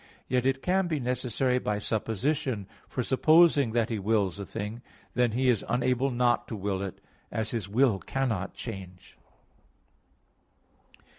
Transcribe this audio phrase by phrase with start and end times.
[0.27, 4.81] Yet it can be necessary by supposition, for supposing that He wills a thing,
[5.13, 6.99] then He is unable not to will it,
[7.31, 9.15] as His will cannot change.